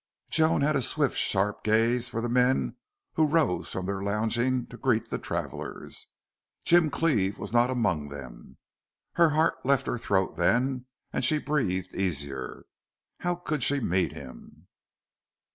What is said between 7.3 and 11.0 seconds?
was not among them. Her heart left her throat then,